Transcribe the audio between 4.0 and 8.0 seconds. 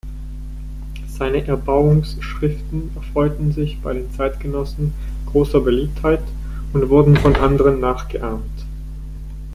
Zeitgenossen großer Beliebtheit und wurden von anderen